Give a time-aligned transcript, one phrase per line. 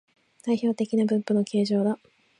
[0.41, 1.99] 代表的な分布の形状だ